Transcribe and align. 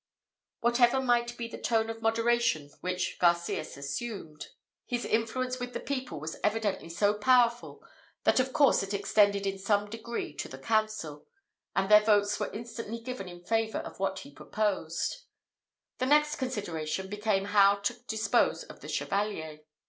Whatever 0.61 0.99
might 0.99 1.37
be 1.37 1.47
the 1.47 1.59
tone 1.61 1.87
of 1.87 2.01
moderation 2.01 2.71
which 2.81 3.19
Garcias 3.19 3.77
assumed, 3.77 4.47
his 4.87 5.05
influence 5.05 5.59
with 5.59 5.73
the 5.73 5.79
people 5.79 6.19
was 6.19 6.37
evidently 6.43 6.89
so 6.89 7.13
powerful, 7.13 7.83
that 8.23 8.39
of 8.39 8.51
course 8.51 8.81
it 8.81 8.95
extended 8.95 9.45
in 9.45 9.59
some 9.59 9.91
degree 9.91 10.33
to 10.37 10.47
the 10.47 10.57
council; 10.57 11.27
and 11.75 11.87
their 11.87 12.01
votes 12.01 12.39
were 12.39 12.51
instantly 12.51 12.99
given 12.99 13.29
in 13.29 13.43
favour 13.43 13.77
of 13.77 13.99
what 13.99 14.17
he 14.21 14.33
proposed. 14.33 15.17
The 15.99 16.07
next 16.07 16.37
consideration 16.37 17.07
became 17.07 17.45
how 17.45 17.75
to 17.75 18.01
dispose 18.07 18.63
of 18.63 18.79
the 18.79 18.87
Chevalier. 18.89 19.59